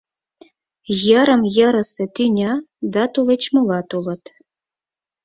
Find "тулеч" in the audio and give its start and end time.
3.13-3.43